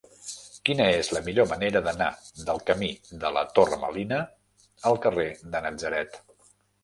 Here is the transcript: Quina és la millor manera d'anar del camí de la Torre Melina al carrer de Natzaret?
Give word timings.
Quina 0.67 0.85
és 1.01 1.09
la 1.15 1.19
millor 1.27 1.45
manera 1.51 1.81
d'anar 1.87 2.07
del 2.47 2.61
camí 2.69 2.89
de 3.25 3.31
la 3.37 3.43
Torre 3.59 3.79
Melina 3.83 4.21
al 4.93 4.97
carrer 5.07 5.27
de 5.57 5.63
Natzaret? 5.67 6.19